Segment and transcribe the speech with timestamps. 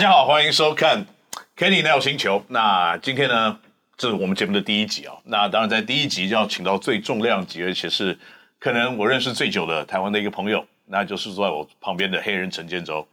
[0.00, 1.04] 家好，欢迎收看
[1.58, 2.42] Kenny Now 星球。
[2.48, 3.58] 那今天呢，
[3.98, 5.20] 这是我们节目的第一集啊、哦。
[5.26, 8.18] 那当然，在第一集就要请到最重量级，而且是
[8.58, 13.06] 可能我认识最久的台湾的一个朋友，那就是坐在我旁边的黑人陈建州。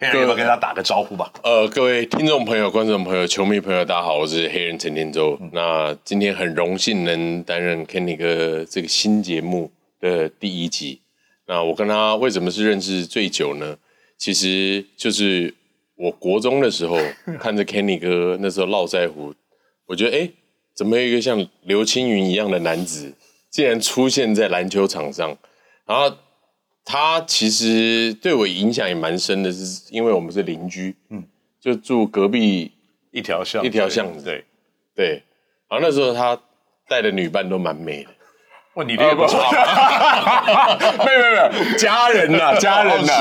[0.00, 1.32] 黑人，要不要跟他打个招呼吧？
[1.44, 5.38] 呃，各位听众朋友、观众朋友、球迷朋友，大家好，我是黑人陈建州。
[5.40, 11.00] 嗯、那今天很荣幸能担任 Kenny 哥这个新节目的第一集。
[11.46, 13.76] 那我跟他为什么是认识最久呢？
[14.16, 15.54] 其实就是。
[15.98, 16.96] 我国中的时候
[17.40, 19.34] 看着 Kenny 哥那时候络腮胡，
[19.86, 20.30] 我觉得哎，
[20.72, 23.12] 怎么有一个像刘青云一样的男子，
[23.50, 25.36] 竟然出现在篮球场上？
[25.84, 26.16] 然后
[26.84, 31.24] 他其实对我影响也蛮深的，是因为我们是邻居，嗯，
[31.60, 32.70] 就住隔壁
[33.10, 34.44] 一条巷一条巷子，对
[34.94, 35.22] 对。
[35.68, 36.40] 然后那时候他
[36.88, 38.10] 带的女伴都蛮美的。
[38.78, 39.40] 问你这个不错，
[41.04, 43.12] 没有没有没有，家人呐，家人呐，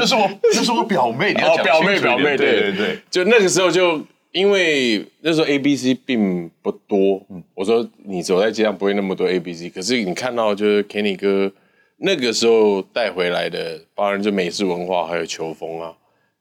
[0.00, 11.52] 这是我，这是我表妹，你要讲表妹表妹，对对对，就那个时候就因为那时候 A B C 并不多，嗯，我说你走在街上不会那么多 A B C，可是你看到就是 Kenny 哥
[11.98, 15.92] 那个时候带回来的，当然就美式文化还有球风啊，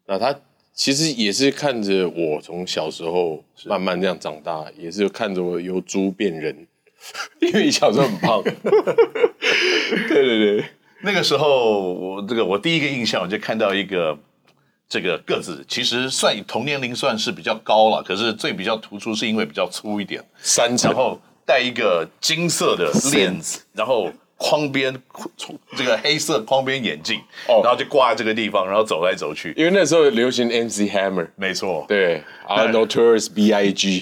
[0.08, 0.33] 那他
[0.73, 6.66] 其实也是看着我从小时候慢慢这样长大，也是看着我由猪变人。
[7.39, 10.66] 因为你小时候很胖， 对对对，
[11.02, 14.17] 那个时候我这个我第一个印象我就看到一个
[14.88, 24.11] 这个个子，其实算同年龄算是比较高了，可是最比较突出是因为比较粗一点，三层，然后戴一个金色的链子，然后
[24.42, 24.92] 框边
[25.78, 34.00] 这个黑色框边眼镜，哦，然后就挂在这个地方，然后走来走去，因为那时候流行 MC Hammer，没错，对，Notorious B.I.G，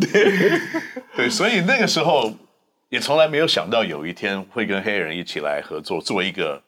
[0.00, 0.60] 对。
[1.14, 2.32] 对，所以那个时候
[2.88, 6.62] 也从来没有想到有一天会跟黑人一起来合作，做一个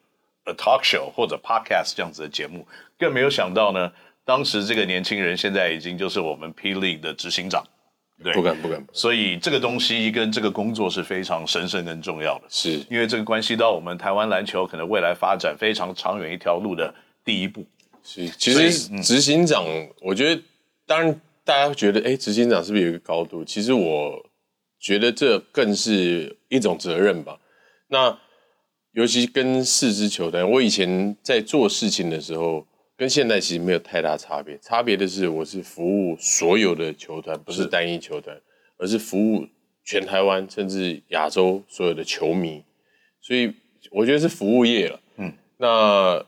[0.44, 2.66] a talk show 或者 podcast 这样子的节目，
[2.98, 3.90] 更没有想到呢，
[4.24, 7.64] 当时这个年轻人现在已经就是我们 P League 的执行长，
[8.22, 8.84] 对，不敢不敢。
[8.92, 16.94] 所以这个东西跟这个工作是非常神圣跟重要的，是因为这个关系到我们台湾篮球可能未来发展非常长远一条路的
[17.24, 17.64] 第一步。
[18.02, 20.42] 是，其实执行长，嗯、我觉得
[20.86, 23.44] 当然大家觉得，哎，执行长是不是有一个高度？
[23.44, 24.24] 其实我。
[24.82, 27.38] 觉得这更是一种责任吧。
[27.88, 28.18] 那
[28.92, 32.66] 尤其跟四支球队，我以前在做事情的时候，
[33.00, 34.58] 跟现在其实没有太大差别。
[34.58, 38.38] 差别的是，我是服务所有的球团，不是单一球团，
[38.76, 39.48] 而是服务
[39.82, 42.62] 全台湾甚至亚洲所有的球迷。
[43.22, 43.54] 所以
[43.90, 45.00] 我觉得是服务业了。
[45.16, 46.22] 嗯，那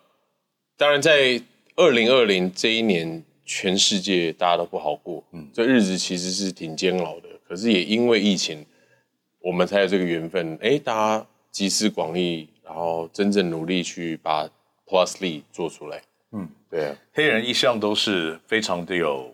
[0.79, 1.39] 当然在
[1.77, 5.23] 二零二零这一年，全世界大家都不好过。
[5.33, 7.29] 嗯，这日子其实是挺煎熬的。
[7.47, 8.65] 可是也因为疫情，
[9.41, 10.57] 我们才有这个缘分。
[10.63, 14.49] 哎，大家集思广益，然后真正努力去把
[14.87, 16.01] Plus League 做出来。
[16.73, 16.97] 嗯，对啊。
[17.13, 19.33] 黑人一向都是非常的有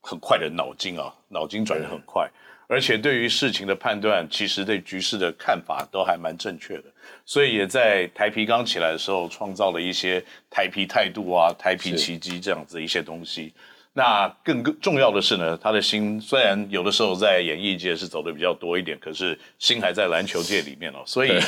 [0.00, 2.28] 很快的脑筋啊，脑筋转得很快，
[2.66, 6.84] 而且对于事情的判断，其实对局势的看法都还蛮正确的。
[7.24, 13.52] 所以也在台皮刚起来的时候，创造了一些台皮态度啊、台皮奇迹这样子一些东西。
[13.94, 21.02] 那更更重要的是呢，他的心虽然有的时候在演艺界是走的比较多一点，可是心还在篮球界里面哦。
[21.06, 21.38] 所以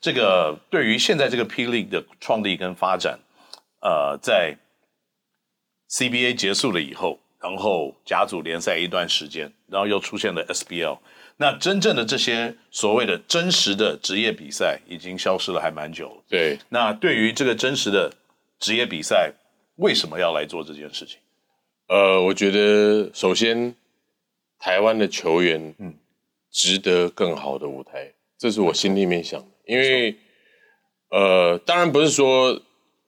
[0.00, 3.16] 这个对于现在这个 P League 的创立跟发展，
[3.80, 4.56] 呃，在
[5.92, 10.98] CBA 结束了以后，然后甲组联赛一段时间，然后又出现了 SBL，
[11.36, 16.22] 那真正的这些所谓的真实的职业比赛已经消失了还蛮久了。
[16.30, 18.10] 对，那对于这个真实的
[18.58, 19.34] 职业比赛，
[19.76, 21.18] 为什么要来做这件事情？
[21.88, 23.74] 呃，我觉得首先
[24.58, 25.94] 台湾的球员，嗯，
[26.50, 29.46] 值得更好的舞台，这是我心里面想的。
[29.66, 30.16] 因为，
[31.10, 32.58] 呃，当然不是说，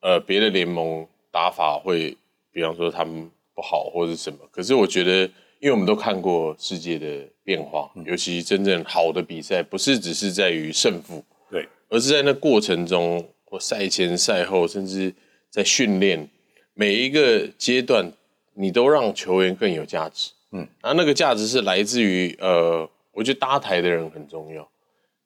[0.01, 2.16] 呃，别的联盟打法会，
[2.54, 4.38] 比方说他们不好或者什么。
[4.50, 5.25] 可是我觉得，
[5.60, 7.06] 因为我们都看过世界的
[7.42, 15.12] 变化，嗯，尤其真正好的比赛，不是只是在于胜负，对，而是在那过程中，或赛前赛后，甚至
[15.51, 16.27] 在训练
[16.72, 18.10] 每一个阶段。
[18.56, 24.71] 你都让球员更有价值，嗯，那那个价值是来自于，呃，我觉得搭台的人很重要。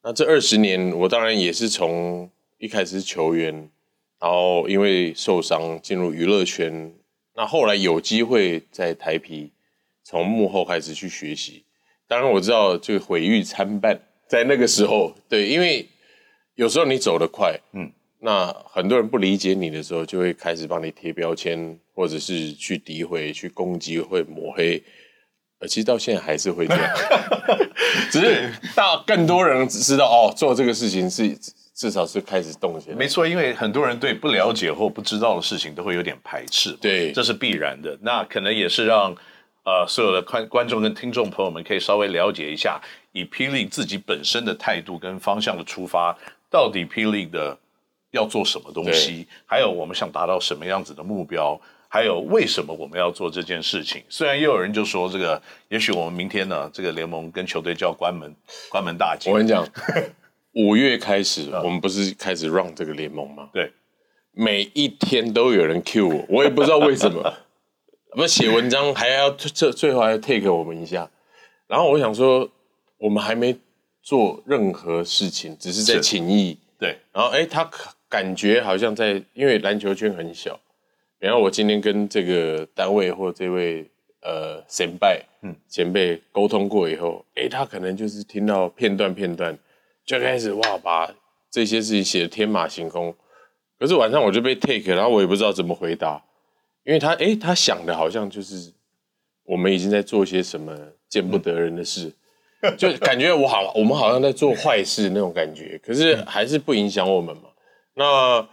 [0.02, 3.52] 那这二十年，我当然也是从一开始是球员，
[4.18, 6.90] 然后因为受伤进入娱乐圈，
[7.38, 9.52] 那后来有机会在台皮
[10.02, 11.62] 从幕后开始去学习。
[12.08, 13.96] 当然我知道这个毁誉参半，
[14.26, 15.86] 在那个时候，对，因为
[16.56, 17.92] 有时候你走得快，嗯。
[18.20, 24.82] 那很多人不理解你的时候，就会开始帮你贴标签，或者是去诋毁、去攻击、会抹黑。
[25.60, 26.90] 呃，其实到现在还是会这样，
[28.10, 31.38] 只是大更多人知道哦，做这个事情是
[31.78, 32.96] 至少是开始动起来。
[32.96, 37.96] 没错，因为很多人对不了解或不知道的事情都会有点排斥，对，这是必然的。
[38.02, 39.14] 那可能也是让
[39.64, 42.80] 呃所有的观观众跟听众朋友们可以稍微了解一下，
[43.12, 46.12] 以霹雳自己本身的态度跟方向的出发，
[46.50, 47.56] 到底霹雳的
[48.10, 51.58] 要做什么东西，还有我们想达到什么样子的目标。
[51.90, 54.02] 还有为什么我们要做这件事情？
[54.10, 55.40] 虽然也有人就说这个，
[55.70, 58.30] 也许我们明天呢，这个联盟跟球队就要关门，
[58.68, 59.30] 关门大吉。
[59.30, 59.66] 我跟你讲，
[60.52, 63.50] 五月开始，我们不是开始 run 这个联盟吗？
[63.52, 63.72] 对，
[64.32, 67.32] 每一天都有人 cue 我，我也不知道为什么。
[68.12, 71.08] 不写文章还要最最后还要 take 我们一下，
[71.66, 72.50] 然后我想说，
[72.96, 73.54] 我们还没
[74.02, 76.56] 做任何事情，只是在情谊。
[76.78, 77.70] 对，然后哎，他
[78.08, 80.58] 感觉好像在，因为篮球圈很小。
[81.18, 83.86] 然后我今天跟这个单位或这位
[84.22, 89.56] 呃前辈，嗯，前辈沟通过以后，诶，他可能就是听到片段片段，
[90.08, 91.14] 就开始哇，把
[91.50, 93.14] 这些事情写的天马行空。
[93.78, 96.24] 可是晚上我就被 take，然后我也不知道怎么回答，
[96.84, 98.72] 因为他诶，他想的好像就是
[99.44, 100.74] 我们已经在做些什么
[101.08, 102.10] 见不得人的事，
[102.62, 105.78] 嗯、就感觉我好，我们好像在做坏事那种感觉。
[105.84, 107.50] 可是还是不影响我们嘛。
[107.94, 108.48] 那。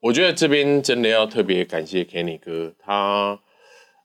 [0.00, 3.40] 我觉得这边真的要特别感谢 Kenny 哥，他，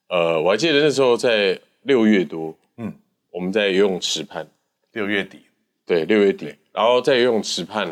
[0.07, 2.93] 呃，我还记得那时候在六月多，嗯，
[3.31, 4.49] 我们在游泳池畔，
[4.93, 5.41] 六月底，
[5.89, 7.87] 对，六月底，然后在游泳池畔，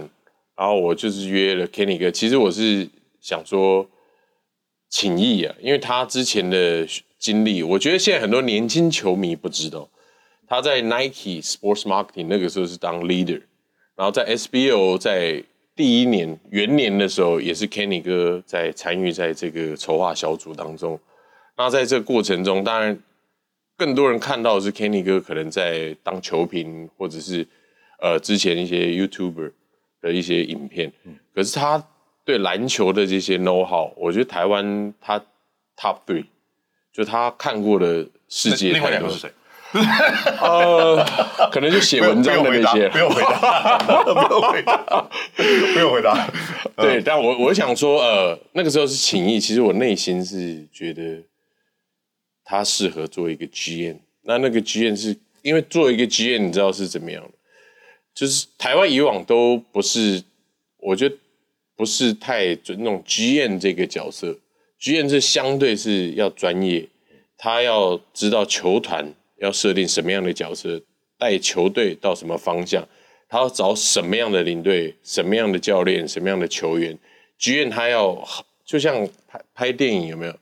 [0.55, 2.87] 然后我就是约了 Kenny 哥，其实我是
[3.19, 3.89] 想说
[4.87, 9.89] 请益啊，因为他之前的经历，我觉得现在很多年轻球迷不知道，
[10.47, 13.41] 他在 Nike Sports Marketing 那个时候是当 leader，
[13.95, 15.43] 然后在 SBO 在。
[15.75, 20.99] 第一年元年的时候，也是 Kenny 哥在参与在这个筹划小组当中。
[21.55, 22.99] 那在这个过程中，当然
[23.77, 27.45] 更多人看到的是 Kenny 哥可能在当球评，或者是
[27.97, 29.51] 呃之前一些 YouTuber
[30.01, 30.91] 的一些影片。
[31.05, 31.83] 嗯、可是他
[32.25, 35.19] 对篮球的这些 know how，我觉得台湾他
[35.77, 36.25] top three，
[36.91, 38.71] 就他看过的世界。
[38.73, 39.31] 另外两个是谁？
[40.39, 41.05] 呃，
[41.51, 46.27] 可能就写文章的那些，不用回答， 不用回答， 不用回答。
[46.77, 51.21] 对，但我我想说，呃，那个时候是情谊，其实我内心是觉得
[52.45, 53.97] 他适合做一个 GM。
[54.21, 57.31] 那那个 GM 是因为做一个 GM，你知道是怎么样的？
[58.17, 60.23] 就是台湾以往都不是，
[60.79, 61.15] 我觉得
[61.75, 64.35] 不是太准那种 GM 这个角色。
[64.81, 66.89] GM 是相对是要专业，
[67.37, 69.13] 他要知道球团。
[69.39, 70.81] 要设定什么样的角色，
[71.19, 72.83] 带球队到什么方向，
[73.29, 76.97] 他要找什么样的领队，什么样的教练，什么样的球员。
[77.39, 78.27] GM 他要
[78.65, 80.35] 就像拍拍电影有没有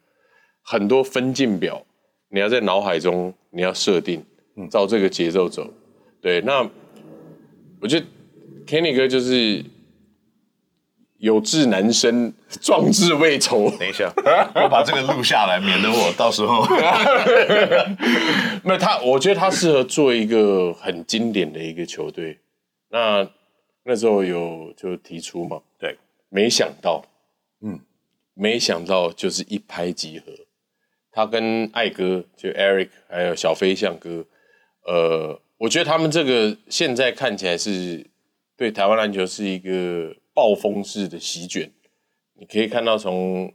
[0.62, 1.86] 很多分镜表，
[2.30, 4.24] 你要在脑海中你要设定，
[4.72, 5.70] 照这个节奏走。
[6.22, 6.66] 对，那
[7.82, 8.06] 我觉得
[8.66, 9.64] Kenny 哥就是。
[11.18, 12.32] 有志难伸，
[12.62, 13.72] 壮志未酬。
[13.80, 14.14] 等一下，
[14.54, 16.64] 我把这个录下来，免得我到时候。
[18.64, 22.38] 那他，我觉得他适合做一个很经典的一个球队。
[22.90, 23.28] 那
[23.86, 25.98] 那时候有就提出嘛，对，
[26.30, 27.04] 没想到，
[27.62, 27.80] 嗯，
[28.36, 30.26] 没想到就是一拍即合。
[31.12, 34.26] 他跟艾哥就 Eric 还有小飞象哥，
[34.86, 38.06] 呃，我觉得他们这个现在看起来是
[38.58, 40.16] 对台湾篮球是一个。
[40.36, 41.72] 暴风式的席卷，
[42.34, 43.54] 你可以看到从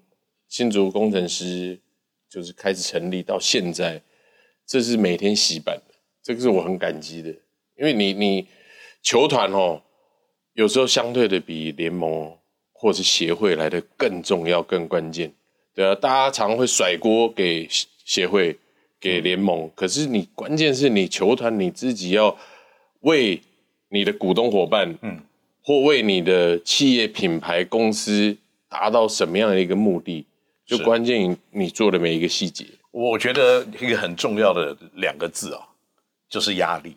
[0.48, 1.78] 新竹工程师
[2.26, 4.00] 就是开始成立到现在，
[4.66, 7.28] 这是每天洗版的，这个是我很感激的，
[7.76, 8.48] 因为你你
[9.02, 9.82] 球团哦，
[10.54, 12.34] 有时候相对的比联盟
[12.72, 15.34] 或是协会来的更重要、更关键，
[15.74, 17.68] 对啊，大家常会甩锅给
[18.06, 18.58] 协会、
[19.00, 22.36] 给联盟，嗯、可是你关键是你球团你自己要
[23.00, 23.40] 为
[23.88, 25.20] 你的股东伙伴，嗯。
[25.62, 28.34] 或为你的企业品牌公司
[28.66, 30.26] 达到什么样的一个目的，
[30.64, 32.64] 就关键你做的每一个细节。
[32.90, 35.68] 我觉得一个很重要的两个字啊，
[36.30, 36.96] 就是压力。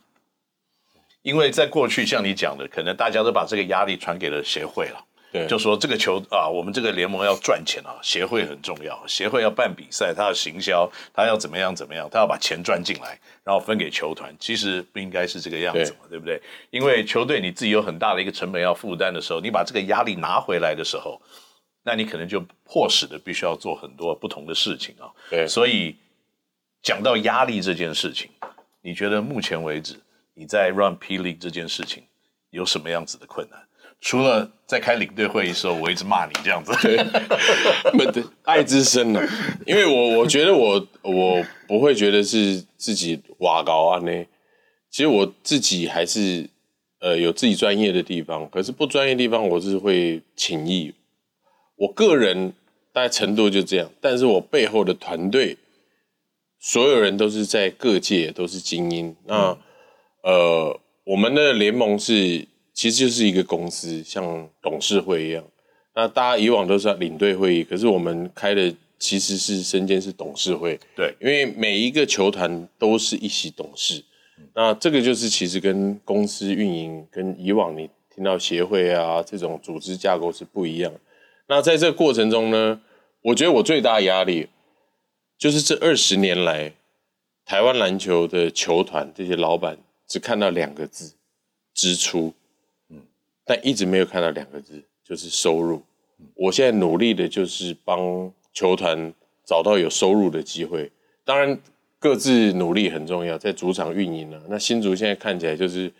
[1.24, 5.06] 因为在过去，像你讲的，可能大家都把这个压力传给了协会了。
[5.34, 14.32] 对，就说这个球啊，我们这个联盟要赚钱啊，协会很重要，协会要办比赛，他要行销，他要怎么样怎么样，他要把钱赚进来，然后分给球团。
[14.40, 16.40] 其实不应该是这个样子嘛，对，对不对？
[16.70, 21.20] 因为球队你自己有很大的一个成本要负担的时候，你把这个压力拿回来的时候，
[21.82, 25.10] 那你可能就迫使的必须要做很多不同的事情啊。
[25.32, 25.96] 对，所以
[26.84, 28.30] 讲到压力这件事情，
[28.84, 30.00] 你觉得目前为止
[30.36, 32.04] 你在 run P League 这件事情
[32.52, 33.60] 有什么样子的困难？
[34.06, 39.26] 除了在开领队会议的时候，我一直骂你这样子，对， 爱之深了。
[39.66, 44.26] 因为我我觉得我我不会觉得是自己挖高啊呢。
[44.92, 46.50] 其实我自己还是
[47.00, 50.94] 呃有自己专业的地方，可是不专业地方我是会请益。
[51.78, 52.54] 我个人
[52.92, 55.58] 大概程度就这样，但是我背后的团队，
[56.60, 59.16] 所有人都是在各界都是精英。
[59.26, 59.58] 那、
[60.24, 65.44] 呃，我们的联盟是其实就是一个公司，像董事会一样。
[65.96, 70.80] 那大家以往都是领队会议，可是我们开的其实是身兼是董事会。
[70.96, 74.03] 对，因为每一个球团都是一席董事。
[74.39, 80.92] 嗯、那这个就是其实跟公司运营跟以往你听到协会啊这种组织架构是不一样。
[81.48, 82.82] 那在这个过程中呢，
[83.22, 84.48] 我觉得我最大的压力。
[85.36, 86.72] 就是这二十年来，
[87.44, 89.77] 台湾篮球的球团这些老板
[90.08, 91.15] 只看到两个字：
[91.74, 92.34] 支出，嗯，
[93.46, 95.84] 但一直没有看到两个字，就是收入。
[96.36, 99.14] 我现在努力的就是帮球团
[99.46, 100.92] 找到有收入的机会。
[101.26, 101.58] 当然，
[102.00, 104.42] 各自努力很重要，在主场运营了。
[104.50, 105.92] 那新竹现在看起来就是。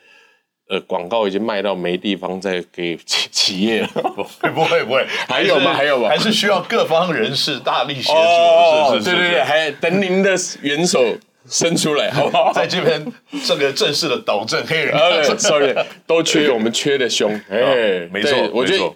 [0.70, 5.74] 呃，广告已经卖到没地方再给企企业了， 不会不会不会， 还有吗？
[5.74, 6.08] 还有吗？
[6.08, 11.04] 还是需要各方人士大力协助，哦、是是是，对对对，还等您的援手
[11.48, 12.52] 伸出来，好不好？
[12.54, 13.06] 在这边
[13.46, 14.96] 这个正式的导正黑人，
[15.38, 15.76] sorry，
[16.08, 18.94] 都缺，我们缺的凶， 哎、哦，没错，我觉得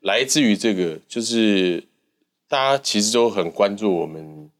[0.00, 1.82] 来自于这个，就是
[2.48, 4.50] 大家其实都很关注我们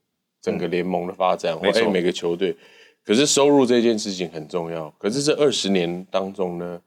[0.40, 2.56] 整个联盟的发展，没错，每个球队。
[3.04, 4.90] 可是收入这件事情很重要。
[4.98, 6.80] 可是这二十年当中呢，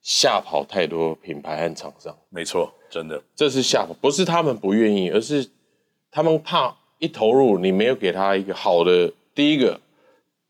[0.00, 2.16] 吓跑太多品牌和厂商。
[2.28, 5.48] 没错，真的，这是吓跑，不是他们不愿意，而是
[6.12, 9.80] 他们怕一投入，你没有给他一个好的第一个。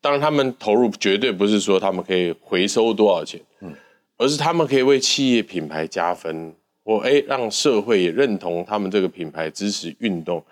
[0.00, 3.74] 当然，他们投入绝对不是说他们可以回收多少钱，嗯，
[4.16, 10.42] 而是他们可以为企业品牌加分，或哎让社会也认同他们这个品牌，支持运动。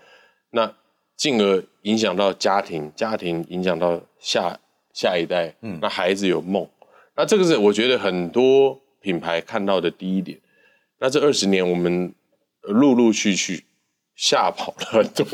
[0.51, 0.71] 那。
[1.17, 4.59] 进而影响到家庭，家庭影响到下
[4.93, 6.69] 下一代，嗯，那孩子有梦，
[7.17, 10.37] 那这个是我觉得很多品牌看到的第一点。
[10.99, 12.13] 那这二十年我们
[12.63, 13.63] 陆陆续续
[14.17, 15.25] 吓跑了很多，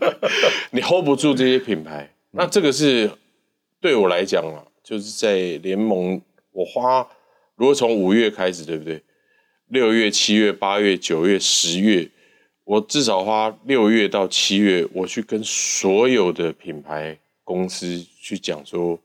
[0.72, 3.10] 你 hold 不住这些品牌，那这个是
[3.80, 6.20] 对我来讲啊，就是在联盟，
[6.52, 7.08] 我花
[7.56, 9.02] 如果从五月开始，对不对？
[9.68, 12.08] 六月、七月、八月、九月、十月。
[12.64, 18.96] 我至少花六月到七月，我去跟所有的品牌公司去讲说，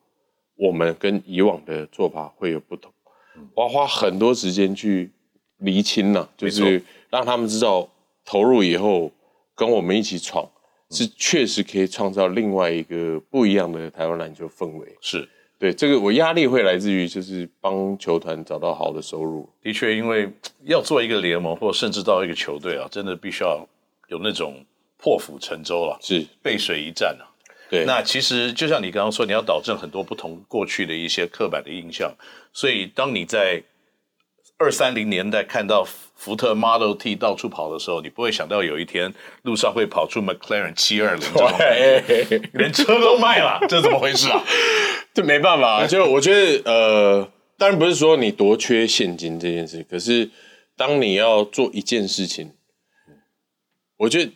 [0.56, 2.94] 我们跟以往的做法会有不同。
[3.56, 5.10] 我要花很多时间去
[5.58, 7.90] 厘清了，就是让他们知道
[8.24, 9.12] 投入以后
[9.56, 10.48] 跟我们一起闯，
[10.96, 14.88] 是确实可以创造另外一个不一样的台湾篮球氛围。
[15.02, 15.28] 是。
[15.60, 19.48] 对，这个我压力会来自于就是帮球团找到好的收入。
[19.62, 20.30] 的确，因为
[20.66, 23.68] 要做一个联盟，或甚至到一个球队啊，真的必须要
[24.08, 24.64] 有那种
[24.98, 27.28] 破釜沉舟啊，是背水一战啊。
[27.70, 32.14] 对，那其实就像你刚刚说，你要导正很多不同过去的一些刻板的印象，
[32.54, 33.62] 所以当你在。
[34.58, 35.84] 二三零年代看到
[36.16, 41.30] 福特 Model T 到处跑的时候，你不会想到有一天路上会跑出 McLaren 七二零
[42.54, 44.42] 连车都卖了，这怎么回事啊？
[45.14, 50.30] 这没办法，就我觉得，呃，当然不是说你多缺现金这件事，可是
[50.78, 52.52] 当你要做一件事情，
[53.98, 54.32] 我觉得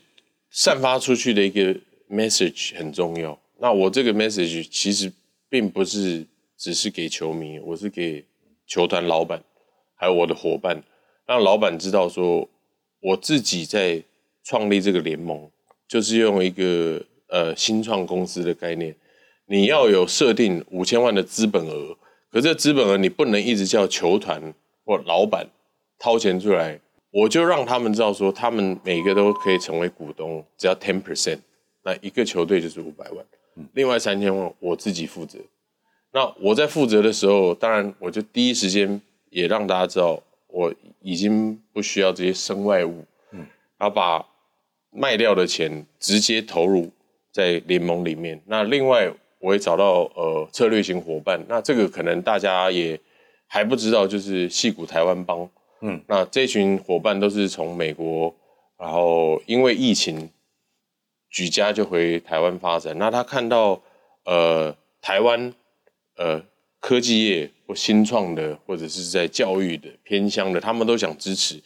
[0.52, 1.74] 散发出去的一个
[2.10, 3.40] message 很重要。
[3.60, 5.12] 那我这个 message 其实
[5.50, 6.26] 并不是
[6.58, 8.26] 只是给球迷，我是给
[8.68, 9.42] 球团老板。
[10.00, 10.82] 还有我的伙伴，
[11.28, 12.48] 让老板知道说，
[13.02, 14.02] 我自己在
[14.46, 15.52] 创立这个联盟，
[15.90, 18.96] 就是用一个呃新创公司的概念。
[19.46, 21.98] 你要有设定五千万的资本额，
[22.32, 24.54] 可这资本额你不能一直叫球团
[24.86, 25.46] 或老板
[26.00, 26.80] 掏钱出来，
[27.12, 31.40] 我就让他们知道说，他们每个都可以成为股东，只要 ten percent，
[31.84, 33.26] 那一个球队就是五百万，
[33.74, 35.38] 另外三千万我自己负责。
[36.14, 39.02] 那我在负责的时候，当然我就第一时间。
[39.30, 43.46] 也让大家知道，我已经不需要这些身外物，嗯，
[43.78, 44.26] 然后把
[44.92, 46.92] 卖掉的钱直接投入
[47.32, 48.42] 在联盟里面。
[48.46, 53.00] 那另外，我也找到呃策略型伙伴，那这个可能大家也
[53.48, 55.50] 还不知道，就是戏骨台湾帮，
[55.82, 58.36] 嗯，那这群伙伴都是从美国，
[58.78, 60.30] 然后因为疫情
[61.30, 62.98] 举家就回台湾发展。
[62.98, 63.82] 那他看到
[64.26, 65.54] 呃台湾
[66.16, 66.44] 呃。
[66.82, 71.62] 科技业或新创的，或者是在教育的偏乡的，他们都想支持。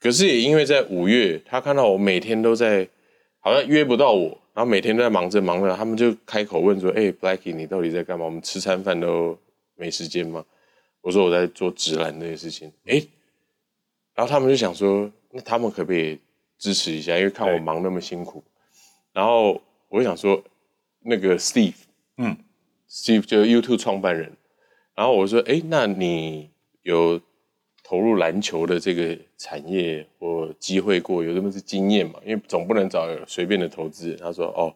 [0.00, 2.88] 可是也因为在五月，他看到我每天都在，
[3.38, 8.24] 好像约不到我，然后每天都在忙着忙着，他们就开口问说：“哎、欸，Blackey，你到底在干嘛？
[8.24, 9.38] 我们吃餐饭都
[9.76, 10.44] 没时间吗？”
[11.00, 12.72] 我说：“我在做直男这些事情。
[12.86, 13.06] 欸”哎，
[14.16, 16.18] 然后他们就想说：“那他们可不可以
[16.58, 17.16] 支持一下？
[17.16, 18.42] 因为看我忙那么辛苦。”
[19.14, 20.42] 然后我就想说
[21.06, 21.84] ：“那个 Steve，
[22.16, 22.36] 嗯
[22.90, 24.32] ，Steve 就是 YouTube 创办人。”
[24.96, 26.48] 然后我说，哎，那你
[26.82, 27.20] 有
[27.84, 32.14] 投入篮球的这个产业或机会过，有这么是经验嘛？
[32.24, 34.18] 因为总不能找随便的投资人。
[34.18, 34.74] 他说，哦，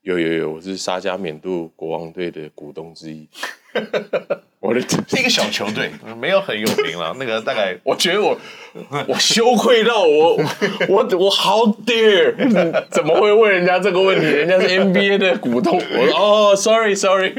[0.00, 3.28] 有有有，我是沙加缅度国王队的股东之一。
[4.60, 8.36] 我的一个小球队没有很有名了，那个大概我觉得我
[9.06, 10.36] 我羞愧到我
[10.88, 12.34] 我我好 dare
[12.90, 14.26] 怎么会问人家这个问题？
[14.26, 17.34] 人家是 NBA 的股东，我说哦，sorry sorry。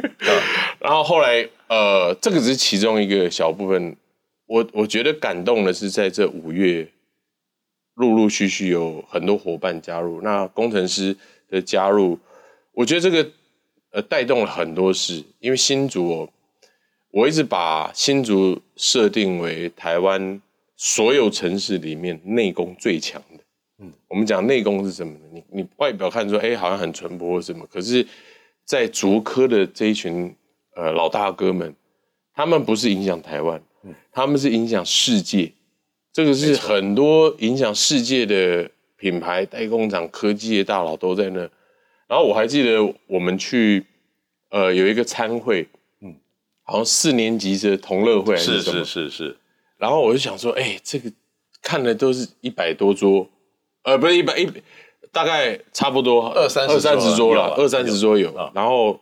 [0.80, 3.96] 然后后来呃，这个只是其中一个小部分。
[4.48, 6.88] 我我觉得感动的是，在这五月
[7.94, 11.16] 陆陆续续有很多伙伴加入，那工程师
[11.48, 12.18] 的加入，
[12.74, 13.30] 我觉得这个
[13.92, 16.30] 呃带动了很多事，因为新竹哦。
[17.12, 20.40] 我一直把新竹设定为台湾
[20.76, 23.44] 所有城市里面内功最强的。
[23.80, 25.26] 嗯，我们讲内功是什么呢？
[25.32, 28.06] 你你外表看说，哎，好像很淳朴或什么，可是，
[28.66, 30.36] 在竹科的这一群
[30.80, 31.76] 呃老大哥们，
[32.34, 33.62] 他们不是影响台湾，
[34.12, 35.52] 他们是影响世界。
[36.14, 41.40] 这个是很多影响世界的品牌代工厂、科技的大佬都在那。
[42.08, 43.86] 然后我还记得我们去
[44.50, 45.68] 呃有一个参会。
[46.64, 48.86] 好像四年级的同乐会还是什么？
[48.86, 49.38] 是是是是。
[49.80, 51.12] 然后我就想说，哎、欸，这个
[51.64, 53.28] 看的都是一百多桌，
[53.82, 54.48] 呃，不是一百一，
[55.12, 58.32] 大概差不多二三二三十桌了，二三十桌有。
[58.54, 59.00] 然后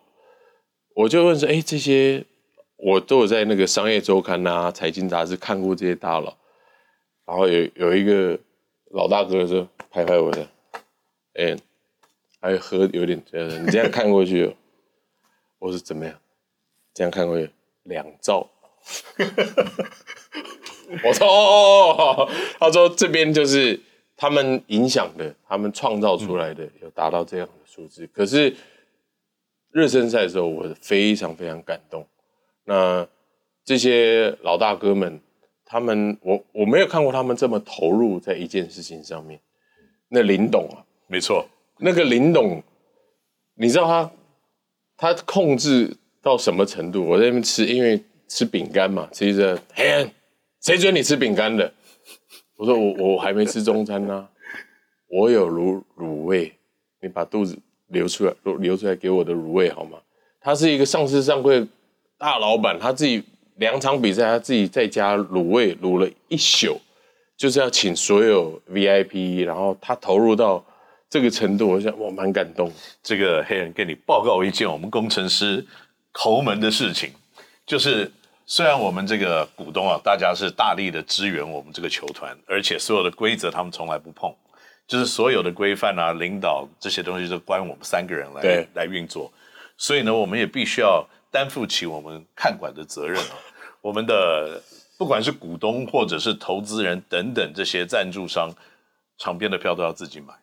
[0.98, 2.26] 我就问说，哎、欸，这些
[2.76, 6.36] 我都有在那个商业周刊啊、财经杂志看过这些大佬。
[7.24, 8.40] 然后有有一个
[8.92, 10.42] 老大哥就拍拍我的，
[11.36, 11.58] 哎、欸，
[12.42, 13.22] 还喝有点，
[13.64, 14.52] 你这样看过去，
[15.60, 16.20] 我说怎么样？
[16.96, 17.48] 这样看过去。
[17.84, 18.50] 两兆，
[21.04, 23.80] 我说哦哦哦，他说这边就是
[24.18, 28.10] 他们影响的，他们创造出来的，有达到这样的数字。
[28.12, 28.54] 可是
[29.72, 32.06] 热身赛的时候，我非常非常感动。
[32.66, 33.08] 那
[33.64, 35.20] 这些老大哥们，
[35.66, 39.40] 他们我我没有看过他们这么投入在一件事情上面。
[40.10, 41.48] 那林董啊，没错，
[41.80, 42.64] 那个林董，
[43.56, 44.12] 你知道他
[45.14, 45.98] 他控制。
[46.20, 47.06] 到什么程度？
[47.06, 50.12] 我在那边吃，因为吃饼干嘛，吃着，嘿，
[50.60, 51.72] 谁准你吃饼干的？
[52.58, 54.30] 我说我我还没吃中餐呢、啊，
[55.08, 56.52] 我有卤卤味，
[57.02, 59.98] 你把肚子留出来，留出来给我的卤味好吗？
[60.42, 61.66] 他是一个上市上柜
[62.18, 63.24] 大老板，他自己
[63.56, 66.80] 两场比赛，他自己在家卤味卤了一宿，
[67.36, 70.64] 就是要请所有 VIP，然后他投入到
[71.10, 72.72] 这个程度，我想我蛮感动。
[73.04, 75.66] 这个黑人跟你报告一件，我们工程师。
[76.20, 77.12] 头门的事情，
[77.64, 78.12] 就是
[78.48, 84.34] 虽然我们这个股东啊，大家是大力的支援我们这个球团，而且所有的规则他们从来不碰，
[84.88, 89.32] 就是所有的规范啊、领导这些东西都关我们三个人来来运作，
[89.78, 93.36] 所以呢，我们也必须要担负起我们看管的责任啊。
[93.82, 94.62] 我们的
[94.98, 98.50] 不管是股东或者是投资人等等这些赞助商，
[99.18, 100.34] 场边的票都要自己买，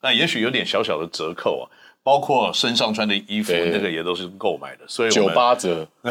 [0.00, 1.64] 那也许有点小小的折扣啊。
[2.06, 5.84] 包括身上穿的衣服，那个也都是购买的，所以九八折，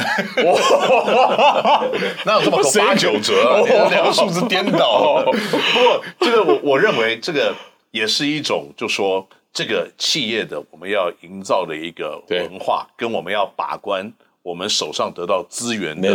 [2.26, 3.64] 哪有这么多八九折啊？
[3.90, 5.24] 两个数字颠倒。
[5.24, 7.56] 不过，这个我我认为这个
[7.92, 14.12] 也是一种，就说这个企业的我们要营造的一个文化，跟我们要把关
[14.44, 16.14] 我们手上得到资源的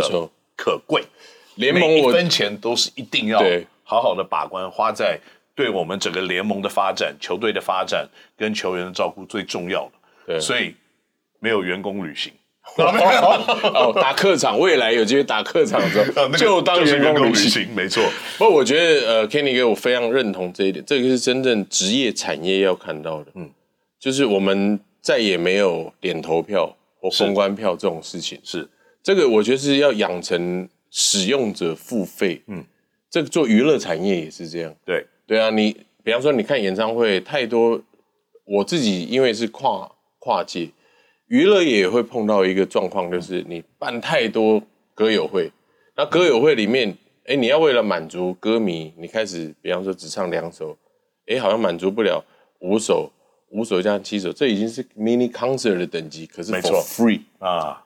[0.55, 1.03] 可贵。
[1.55, 3.41] 联盟一分钱都是一定要
[3.83, 5.19] 好好的把关，花在。
[5.55, 10.73] 对我们整个联盟的发展、球队的发展跟球员的照顾最重要的，对，所以
[11.39, 12.31] 没有员工旅行，
[12.77, 18.03] 哦，打客场，未来有机会打客场的时候， 就当员工旅行，没错。
[18.37, 23.49] 不过我觉得，呃，Kenny 哥，我非常认同这一点，这个是真正职业产业要看到的，嗯，
[23.99, 28.67] 就是我们再也没有点投票或公关票这种事情，是。
[29.03, 32.63] 这个，我觉得是要养成使用者付费，嗯，
[33.09, 35.05] 这个做娱乐产业也是这样，对。
[35.31, 35.71] 对啊，你
[36.03, 37.81] 比方说你看演唱会太多，
[38.43, 39.89] 我自己因为是跨
[40.19, 40.67] 跨界，
[41.27, 44.61] 娱乐也会碰到一个状况，就是你办太多
[44.93, 45.49] 歌友会，
[45.95, 46.93] 那歌友会里面，
[47.27, 50.77] 哎，你要为了满足歌迷，你开始比方说只唱两首，
[51.27, 52.21] 哎，好像满足不了
[52.59, 53.09] 五首，
[53.51, 56.77] 五首加七首，这已经是 mini concert 的等级，可是没错。
[56.83, 57.81] free 啊，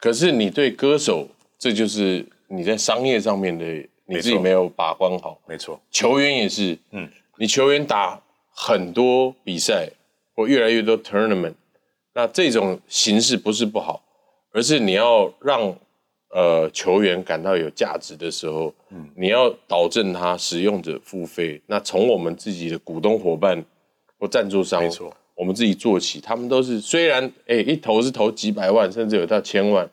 [0.00, 1.28] 可是你对歌手，
[1.58, 3.86] 这就是你在商业上面的。
[4.06, 5.80] 你自己没有把关好，没错。
[5.90, 8.20] 球员也是，嗯，你球员打
[8.54, 9.90] 很多比赛
[10.34, 11.54] 或越来越多 tournament，
[12.14, 14.02] 那这种形式不是不好，
[14.52, 15.76] 而是你要让
[16.30, 21.60] 呃球员感到有价值的时候，嗯，你要导正他使用者付费。
[21.66, 23.64] 那从我们自己的股东伙伴
[24.18, 29.88] 或赞助商，没错，我们自己做起，他们都是虽然哎一投是投几百万，甚至有到千万，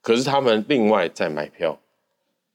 [0.00, 1.76] 可是他们另外在买票，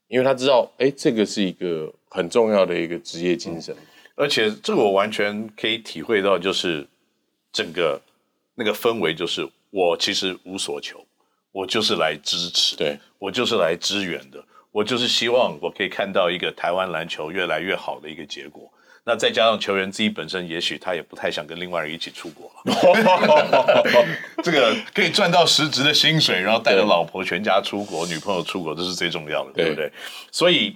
[0.10, 3.74] 因为他知道，哎，这个是一个很重要的一个职业精神。
[4.16, 6.86] 而且这个我完全可以体会到，就是
[7.54, 8.02] 整个
[8.56, 11.06] 那个氛围，就是我其实无所求，
[11.54, 18.70] 我就是来支持，对，我就是来支援的，我就是希望我可以看到一个台湾篮球越来越好的一个结果。
[19.10, 22.74] 那再加上球员自己本身，也许他也不太想跟另外人一起出国了。
[24.44, 29.92] 这个可以赚到实职的薪水，然后带着老婆全家出国，女朋友出国，这是最重要的，对，对不对？
[30.32, 30.76] 所以，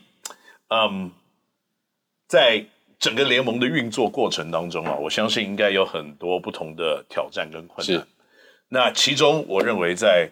[0.69, 1.12] 嗯，
[2.28, 2.65] 在。
[3.00, 7.98] 整个联盟的运作过程当中啊，我相信应该有很多不同的挑战跟困难。
[8.00, 8.08] 是，
[8.69, 10.30] 那其中我认为在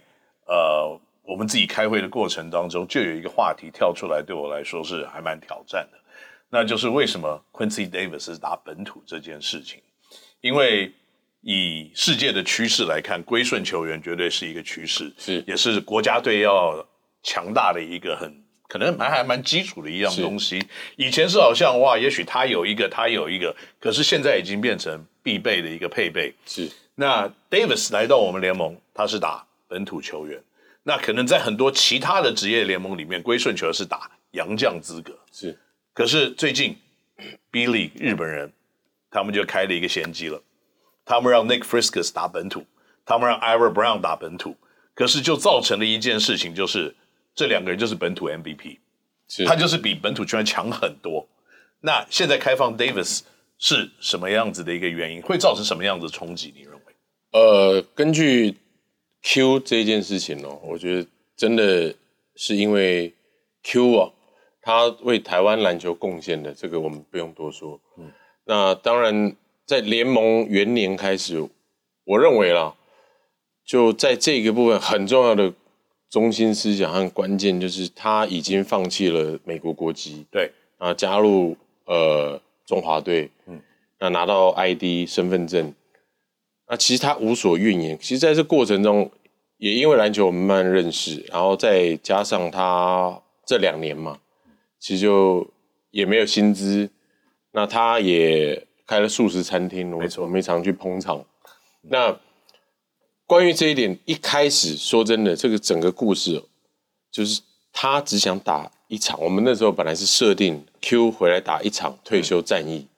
[0.47, 5.97] 呃我们自己开会的过程当中，就有一个话题跳出来，对我来说是还蛮挑战的，
[6.51, 9.81] 那就是为什么 Quincy Davis 是打本土这件事情？
[10.41, 10.93] 因为
[11.41, 16.85] 以世界的趋势来看，归顺球员绝对是一个趋势，是也是国家队要
[17.23, 18.39] 强大的一个很。
[18.67, 26.33] 可能还还蛮基础的一样东西，以前是好像哇，也许他有一个，他有一个，可是现在已经变成必备的一个配备。
[26.45, 30.41] 是，那 Davis 来到我们联盟，他是打本土球员，
[30.83, 35.19] 那可能在很多其他的职业联盟里面，归顺球员是打洋将资格。
[35.33, 35.59] 是，
[35.93, 36.77] 可是最近
[37.51, 38.53] B League 日本人
[39.09, 40.41] 他们就开了一个先机了，
[41.05, 42.65] 他们让 Nick Friskes 打本土，
[43.05, 44.55] 他们让 Ira Brown 打本土，
[44.93, 46.95] 可是就造成了一件事情，就是。
[47.33, 48.79] 这两个人就是本土 MVP，
[49.47, 51.25] 他就是比本土球员强很多。
[51.79, 53.21] 那现在开放 Davis
[53.57, 55.21] 是什么样子的一个原因？
[55.21, 56.53] 会造成什么样子的冲击？
[56.53, 56.81] 你认为？
[57.31, 58.57] 呃，根据
[59.23, 61.95] Q 这件事情哦，我觉得真的
[62.35, 63.15] 是因为
[63.63, 64.11] Q 啊，
[64.61, 67.79] 他为台湾篮球贡献的，这个我们不用多说。
[67.97, 68.11] 嗯，
[68.45, 71.47] 那当然在联盟元年开始，
[72.05, 72.75] 我认为啦，
[73.65, 75.53] 就在这个部分很重要的。
[76.09, 83.61] 中心思想和关键就是他已经放弃了美国国籍，对啊，加入呃中华队，嗯，
[83.97, 85.73] 那拿到 ID 身份证，
[86.67, 87.97] 那其实他无所怨言。
[87.97, 89.09] 其实在这过程中，
[89.55, 94.19] 也因为篮球我们慢慢认识，然后再加上他这两年嘛，
[94.81, 95.49] 其实就
[95.91, 96.89] 也没有薪资，
[97.51, 101.19] 那他也开了素食餐厅，没错，我们常去捧场，
[101.83, 102.19] 嗯、那。
[103.27, 106.43] 关于这一点，一开始说真的，这个整个故事
[107.09, 107.41] 就是
[107.71, 109.17] 他只想打一场。
[109.21, 112.89] 我们那时候本来是设定 Q 回来打一场退休战役，嗯、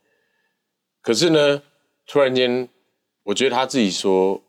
[1.04, 1.62] 可是呢，
[2.08, 2.68] 突然间，
[3.22, 4.42] 我觉得他自己说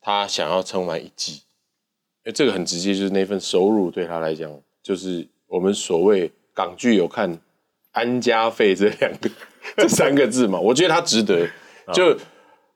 [0.00, 4.50] 他想要撑完一季，因为这个很直接，就是那份收入对他来讲，
[4.82, 7.38] 就是我们所谓港剧有看
[7.92, 9.30] 安家费这两个
[9.78, 11.48] 这三个字嘛，我觉得它值得
[11.94, 12.18] 就。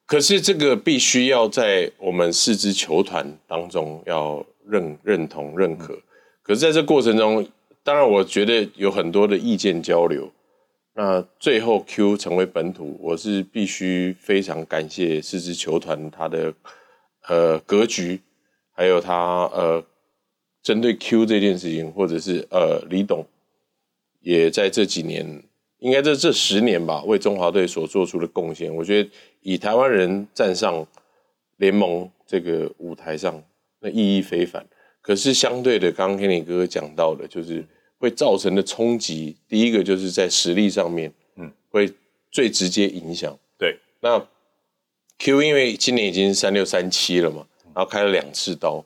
[0.07, 5.97] 可是这个必须要在我们四支球团当中要认认同认可。
[6.43, 7.47] 可是在这过程中，
[7.85, 10.29] 当然我觉得有很多的意见交流。
[10.95, 16.53] 那最后 Q 成为本土，我是必须非常感谢四支球团它的
[17.29, 18.21] 呃格局，
[18.73, 19.85] 还有他呃
[20.61, 23.25] 针对 Q 这件事情，或者是呃李董
[24.21, 25.43] 也在这几年。
[25.79, 30.87] 应该这这十年吧，为中华队所做出的贡献，我觉得以台湾人站上
[31.57, 33.43] 联盟这个舞台上，
[33.81, 34.67] 那意义非凡。
[35.01, 37.65] 可是相对的，刚刚 Kenny 哥哥讲到的，就是
[37.97, 41.91] 会造成的冲击，第一个就是在实力上面，嗯，会
[42.31, 43.35] 最直接影响。
[43.57, 44.23] 对，那
[45.19, 48.85] Q 因为今年已经三六三七了嘛，然后开了两次刀，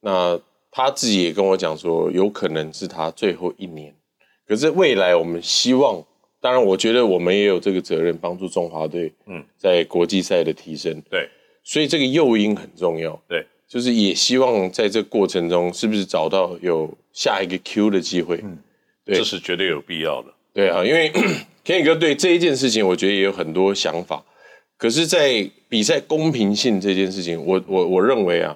[0.00, 0.38] 那
[0.70, 3.94] 他自己也跟我讲说，有可能是他最后一年。
[4.46, 6.04] 可是未来我们希望。
[6.40, 11.00] 当然，我觉得我们也有这个责任，帮助中华队，嗯，在国际赛的提升。
[11.08, 11.26] 对，
[11.62, 13.18] 所以这个诱因很重要。
[13.26, 18.40] 对，就是也希望在这过程中，是不是找到有下一个 Q 的机会？
[18.42, 18.58] 嗯，
[19.06, 20.34] 对，这是绝对有必要的。
[20.52, 21.10] 对啊，因为
[21.64, 24.22] Kenny 哥对这一件事情，我觉得也有很多想法。
[24.76, 28.54] 可是，在比赛公平性这件事情，我我我认为啊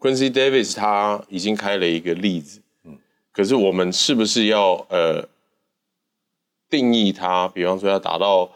[0.00, 2.60] ，Quincy Davis 他已经开了一个例子。
[3.30, 5.28] 嗯，可是我们是不是要呃？
[6.70, 8.48] 定义他，比方说要达到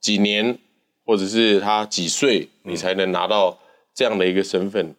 [0.00, 0.58] 几年，
[1.06, 3.56] 或者是他几岁，你才能拿到
[3.94, 4.84] 这样的一个身份。
[4.84, 4.96] 嗯、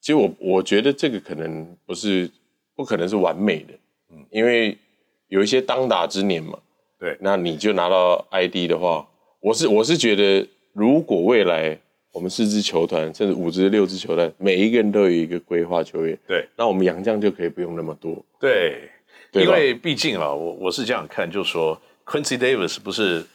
[0.00, 2.30] 其实我我觉得这个可能不是，
[2.76, 3.74] 不可能是完美的，
[4.12, 4.78] 嗯，因为
[5.26, 6.56] 有一些当打之年嘛，
[6.96, 9.04] 对，那你就拿到 ID 的话，
[9.40, 11.76] 我是我是觉得，如果未来
[12.16, 18.88] 我们四支球团甚至五支六支球队，每一个人都有一个规划球员，对，那我们洋将就可以不用那么多，对，
[19.30, 21.78] 对因为毕竟啊，我我是这样看，就是说。
[22.06, 23.26] Quincy Davis 不是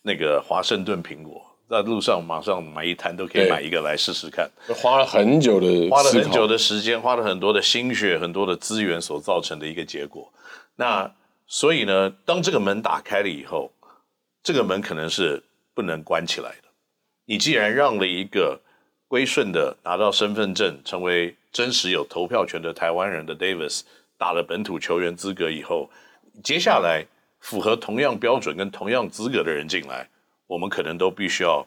[0.00, 4.50] 那个华盛顿苹果，在路上马上买一摊都可以买一个来试试看。
[4.68, 10.26] 花了很久的，花了很久的时间，花了很多的心血，很多的资源所造成的一个结果。
[10.76, 11.12] 那
[11.46, 13.70] 所以呢，当这个门打开了以后，
[14.42, 15.42] 这个门可能是
[15.74, 16.61] 不能关起来的。
[17.24, 18.60] 你既然让了一个
[19.08, 23.82] 归顺的拿到身份证，成为真实有投票权的台湾人的 Davis
[24.18, 25.90] 打了本土球员资格以后，
[26.42, 27.04] 接下来
[27.40, 30.08] 符合同样标准跟同样资格的人进来，
[30.46, 31.66] 我们可能都必须要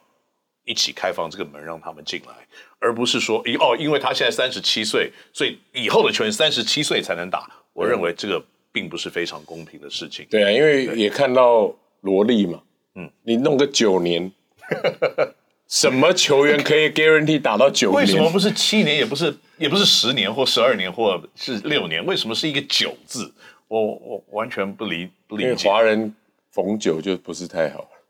[0.65, 2.34] 一起开放这个门让他们进来，
[2.80, 7.50] 而不是说，哦，因为他现在三十七岁，所以以后的球员三十七岁才能打。
[7.74, 10.26] 我认为这个并不是非常公平的事情。
[10.30, 12.62] 对啊，因为也看到罗莉嘛，
[12.96, 14.32] 嗯，你弄个九年。
[15.67, 18.01] 什么球员可以 guarantee 打到九年？
[18.01, 22.06] 为什么不是七年，也不是，也不是十年或十二年，或是六年？
[22.06, 23.34] 为什么是一个九字？
[23.67, 25.49] 我我完全不理不理解。
[25.49, 26.13] 因为华人
[26.51, 27.89] 逢九就不是太好，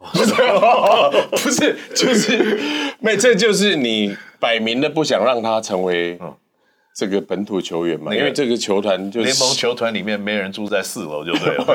[1.32, 2.60] 不是，就是，
[3.00, 6.20] 没，这就是你摆明的不想让他成为
[6.94, 8.14] 这个本土球员嘛？
[8.14, 11.66] 因为这个球团就是联盟球团里面没人住在四楼就对了。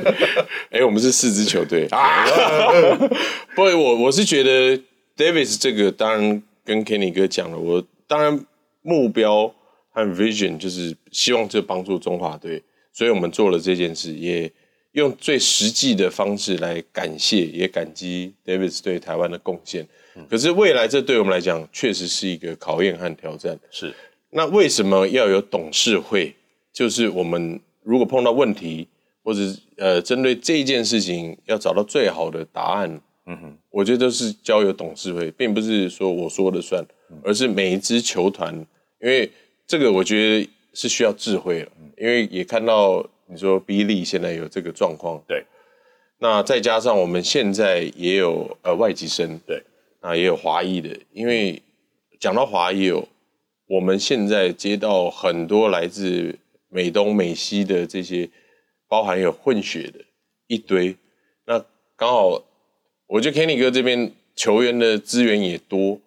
[0.72, 2.24] 哎，我们是四支球队啊。
[3.54, 4.82] 不过我我是觉得。
[5.20, 8.46] Davis 这个当然跟 Kenny 哥讲了，我当然
[8.80, 9.54] 目标
[9.90, 14.50] 和 vision 就是希望这帮助中华队，所以我们做了这件事，也
[14.92, 19.86] 用最实际的方式来感谢，也感激 Davis 对台湾的贡献。
[20.30, 23.60] 可是未来这对我们来讲确实是一个考验和挑战。
[23.70, 23.94] 是，
[24.30, 26.34] 那为什么要有董事会？
[26.72, 28.88] 就是我们如果碰到问题，
[29.22, 29.40] 或者
[29.76, 33.02] 呃针对这件事情要找到最好的答案。
[33.30, 36.84] 嗯哼，我觉得都是交由董事会，并不是说我说了算，
[37.22, 38.52] 而是每一支球团，
[39.00, 39.30] 因为
[39.68, 45.44] 这个我觉得是需要智慧了，因为也看到你说 B 利现在有这个状况，对，
[46.18, 49.62] 那再加上我们现在也有呃外籍生，对，
[50.00, 51.62] 啊也有华裔的，因为
[52.18, 53.06] 讲到华裔哦，
[53.68, 56.36] 我们现在接到很多来自
[56.68, 58.28] 美东美西的这些，
[58.88, 60.00] 包含有混血的
[60.48, 60.96] 一堆，
[61.46, 61.64] 那
[61.96, 62.42] 刚好。
[63.10, 66.00] 我觉得 Kenny 哥这边球员的资源也多，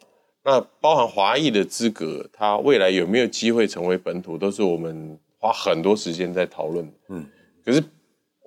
[0.45, 6.89] 那包含华裔的资格，他未来有没有机会成为本土，都是我们花很多时间在讨论。
[7.09, 7.25] 嗯，
[7.65, 7.83] 可是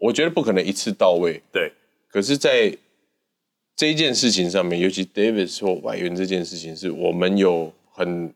[0.01, 1.39] 我觉得不可能一次到位。
[1.53, 1.71] 对，
[2.09, 2.75] 可是，在
[3.77, 8.33] 这一件事情上面，尤其 Davis 或外援这件事情，是我们有很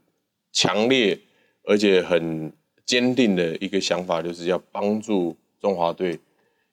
[0.53, 1.19] 强烈
[1.65, 2.53] 而且很
[2.85, 6.19] 坚定的一个想法，就是要帮助中华队，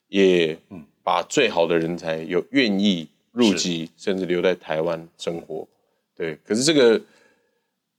[0.09, 0.57] 也
[1.01, 3.07] 把最好的人才有愿意。
[3.37, 5.67] 入籍甚至留在台湾生活，
[6.15, 6.35] 对。
[6.43, 6.99] 可是这个，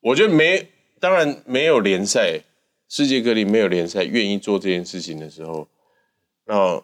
[0.00, 0.66] 我觉得没，
[0.98, 2.40] 当然没有联赛，
[2.88, 5.68] 世界各地没有联赛愿意做这件事情的时候，
[6.44, 6.82] 那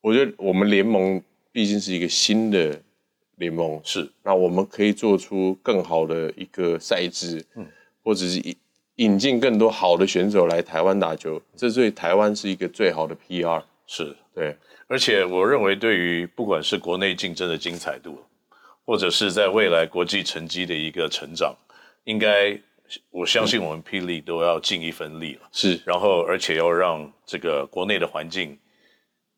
[0.00, 2.80] 我觉得我们联盟毕竟是一个新的
[3.36, 4.08] 联盟，是。
[4.22, 7.66] 那我们可以做出更好的一个赛制，嗯，
[8.04, 8.56] 或者是引
[8.96, 14.56] 引进更多好的选手来台湾打球，这对台湾是一个最好的 PR，是对。
[14.86, 18.24] 而且我认为，对于不管是国内竞争的精彩度，
[18.86, 21.54] 或者是在未来国际成绩的一个成长，
[22.04, 22.58] 应该
[23.10, 25.48] 我相信我们霹雳都要尽一份力了。
[25.52, 28.58] 是，然后而且要让这个国内的环境，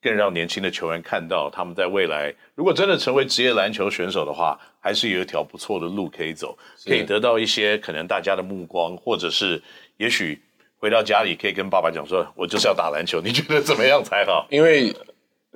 [0.01, 9.61] 更让年轻的球员看到，他们在未来如果真的成为职业篮球选手的话，还是有一条不错的路可以走，可以得到一些可能大家的目光，或者是
[9.97, 10.41] 也许
[10.81, 14.47] 回到家里可以跟爸爸讲说，我就是要打篮球，你觉得怎么样才好？
[14.51, 14.93] 因为。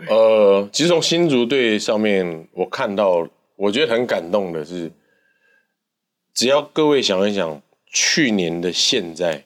[0.08, 4.90] 呃，其实从新竹队上面我看到，我觉得很感动的是，
[6.34, 9.44] 只要各位想一想，去年的现在，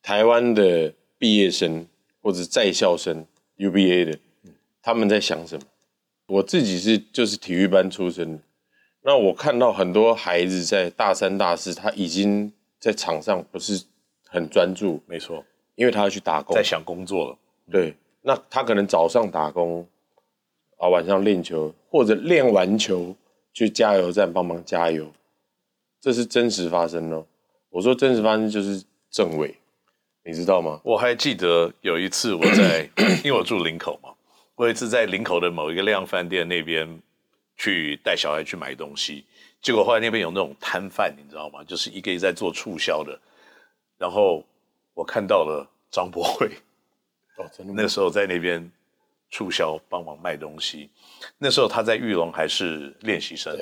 [0.00, 1.86] 台湾的毕业生
[2.22, 3.26] 或者在校生
[3.58, 4.18] UBA 的，
[4.80, 5.62] 他们在想什么？
[6.28, 8.42] 我自己是就是体育班出身，
[9.02, 13.84] 那我看到很多孩子在大三、大四，他已经在场上不是
[14.28, 17.38] 很专注，没错，因为他要去打工，在想工作了，
[17.70, 17.94] 对。
[18.20, 19.86] 那他可能早上打工，
[20.76, 23.14] 啊，晚上练球，或者练完球
[23.54, 25.10] 去加油站帮忙加油，
[26.00, 27.24] 这是真实发生哦。
[27.70, 29.54] 我说真实发生就是政委，
[30.24, 30.80] 你知道吗？
[30.84, 32.86] 我还记得有一次我在，
[33.24, 34.10] 因为我住林口嘛，
[34.56, 37.00] 我有一次在林口的某一个量贩店那边
[37.56, 39.24] 去带小孩去买东西，
[39.62, 41.62] 结果后来那边有那种摊贩，你知道吗？
[41.64, 43.18] 就是一个一个在做促销的，
[43.98, 44.42] 然后
[44.94, 46.50] 我看到了张博慧。
[47.36, 47.72] 哦，真的。
[47.76, 48.70] 那时候在那边
[49.30, 50.88] 促销，帮忙卖东西。
[51.36, 53.54] 那时候他在玉龙还是练习生。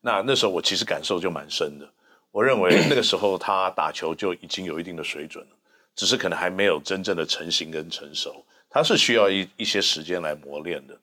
[0.00, 1.88] 那那时候我其实感受就蛮深的。
[2.30, 5.50] 我认为那个时候他打球就已经有一定的水准了，
[5.96, 8.44] 只是可能还没有真正的成型跟成熟。
[8.70, 10.96] 他是需要一一些时间来磨练的。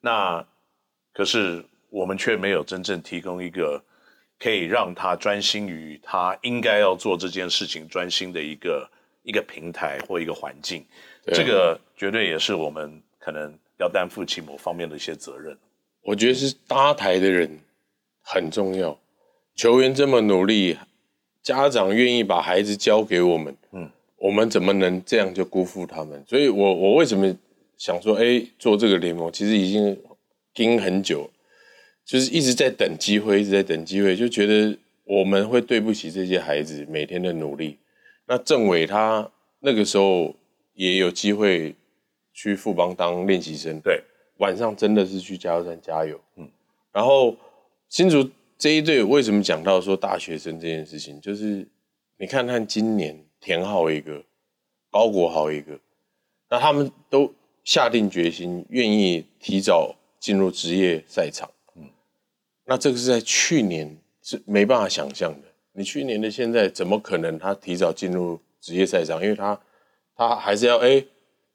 [0.00, 0.44] 那
[1.12, 3.80] 可是我们却没有真正提供一个
[4.42, 8.90] 可以让他专心于他应该要做这件事情专心的一个
[9.22, 10.84] 一个平台或一个环境。
[11.24, 15.56] 对这个绝对也是我们可能要担负起某方面的一些责任。
[16.02, 17.60] 我觉得是搭台的人
[18.20, 18.98] 很重要，
[19.54, 20.76] 球员这么努力，
[21.40, 26.24] 家长愿意把孩子交给我们，嗯，我们怎么能这样就辜负他们？
[26.26, 27.32] 所以我我为什么
[27.78, 29.96] 想说，哎，做这个联盟其实已经
[30.52, 31.30] 盯很久，
[32.04, 37.78] 就是一直在等机会，一直在等机会，就觉得我们会对不起这些孩子每天的努力。
[38.26, 40.34] 那政委他那个时候
[40.74, 41.74] 也有机会
[42.32, 44.02] 去富邦当练习生，对。
[44.38, 46.50] 晚上真的是去加油站加油，嗯，
[46.90, 47.36] 然后
[47.88, 51.64] 新竹这一队为什么讲到说大学生这件事情，就是
[52.16, 54.24] 你看看今年田浩一个，
[54.90, 55.78] 高国豪一个，
[56.50, 61.61] 那他们都下定决心愿意提早进入职业赛场，嗯，
[62.64, 69.22] 那这个是在去年是没办法想象的，你去年的现在怎么可能他提早进入职业赛场？
[69.22, 69.60] 因为他
[70.14, 71.00] 他还是要哎，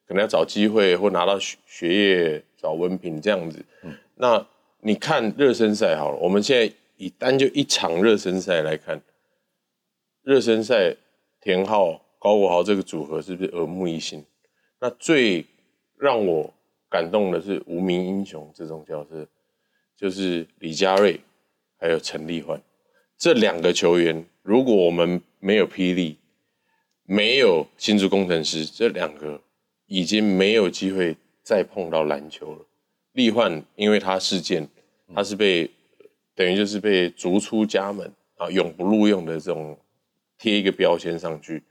[0.08, 2.44] 可能要找机会或拿到学学业。
[2.60, 4.44] 找文凭这样子，嗯、那
[4.80, 9.00] 你看热身赛好了，我们现在以单就一场热身赛来看，
[10.24, 10.96] 热身赛
[11.40, 14.26] 田浩、高国豪这个组合是不是耳目一新？
[14.82, 15.46] 那最
[16.00, 16.52] 让我
[16.90, 19.28] 感动的是无名英雄这种角色，
[19.98, 21.20] 就是李佳瑞
[21.78, 22.62] 还有陈立焕
[23.18, 26.18] 这两个球员，如果我们没有霹雳，
[27.04, 29.42] 没有新竹工程师，这两个
[29.88, 31.18] 已经没有机会。
[31.48, 32.66] 再碰到篮球了，
[33.14, 34.68] 立焕因为他事件，
[35.16, 35.72] 他是被
[36.36, 39.80] 等于就是被逐出家门啊，永不录用的这种
[40.38, 41.64] 贴一个标签上去。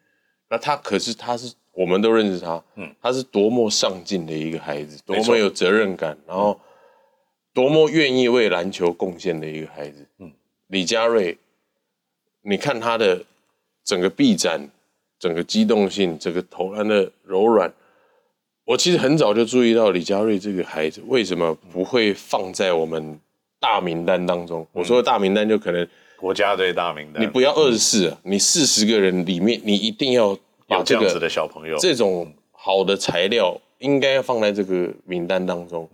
[0.48, 6.58] 那他可是他是我们都认识他，嗯，他是多么上进的一个孩子，多么有责任感，然后
[7.56, 10.06] 多么愿意为篮球贡献的一个孩子。
[10.18, 10.30] 嗯，
[10.66, 11.38] 李佳瑞，
[12.42, 13.24] 你看他的
[13.82, 14.68] 整个臂展，
[15.18, 17.72] 整个机动性，整个投篮的柔软。
[18.66, 23.18] 我其实很早就注意到李佳瑞这个孩子为什么不会放在我们
[23.58, 24.66] 大名单当中？
[24.72, 25.88] 我说的大名单就可能
[26.18, 30.36] 国家队大名单，你不要二十四啊，你四十个人里面，你一定要
[30.68, 35.88] 把这个这样子的小朋友，这种好的材料应该要放在这个名单当中，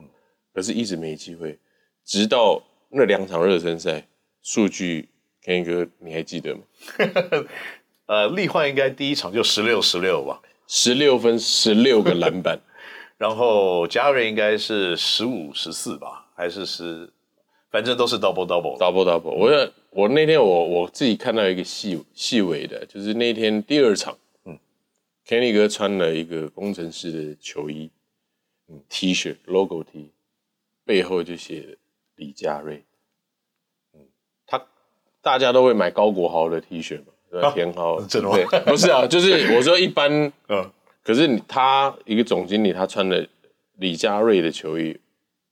[0.52, 1.58] 可是一直没机会，
[2.04, 4.06] 直到那两场热身赛，
[4.42, 5.08] 数据
[5.44, 6.62] ，Kenny 哥你还记得吗？
[8.06, 10.42] 呃，立焕应该第一场就十六十六吧。
[10.68, 12.58] 十六分，十六个篮板，
[13.18, 17.10] 然后家瑞应该是十五十四吧，还是十，
[17.70, 19.30] 反正都是 double double double double。
[19.30, 24.58] 我我那天我我自己看到一个细细微的，就是那天第二场，嗯
[25.26, 27.90] ，Kenny 哥穿了一个工程师的球衣，
[28.68, 30.10] 嗯，T 恤 logo T，
[30.84, 31.78] 背后就写
[32.16, 32.84] 李佳瑞，
[33.94, 34.00] 嗯，
[34.46, 34.66] 他
[35.20, 37.06] 大家都会买高国豪的 T 恤嘛。
[37.54, 38.36] 田豪，真的吗？
[38.66, 40.70] 不是啊， 就是我说一般，嗯，
[41.02, 43.26] 可是他一个总经理，他穿的
[43.76, 45.00] 李佳瑞的球衣，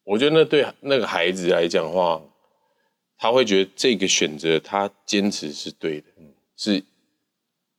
[0.04, 2.20] 我觉得那对那个孩子来讲的话，
[3.16, 6.84] 他会觉得这个选择他坚持是对的，嗯，是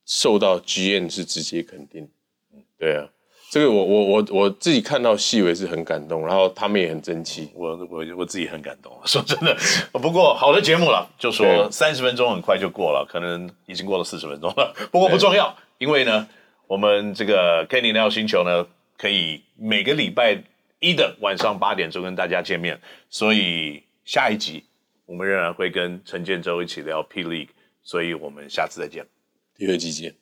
[0.04, 2.10] 受到 GM 是直接肯定，
[2.52, 3.08] 嗯，对啊。
[3.52, 8.90] 这个我我我我自己看到细微是很感动，然后他们也很争气，我我我自己很感动。
[9.04, 9.54] 说真的，
[9.92, 14.74] 不过好的节目了，就说三十分钟很快就过了，可能已经过了四十分钟了。
[14.90, 16.26] 不过不重要，因为呢，
[16.66, 20.42] 我们这个 Kenny NOW 星球呢，可以每个礼拜
[20.80, 24.64] 一的晚上八点钟跟大家见面，所以下一集
[25.04, 27.50] 我们仍然会跟陈建州一起聊 P League，
[27.82, 29.04] 所以我们下次再见，
[29.54, 30.21] 第二季见。